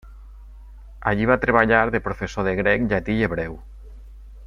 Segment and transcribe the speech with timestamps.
[1.11, 3.61] Allí va treballar de professor de grec, llatí i hebreu.